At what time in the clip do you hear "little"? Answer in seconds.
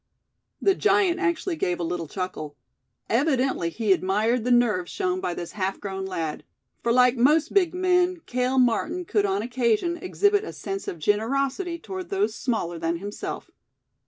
1.83-2.07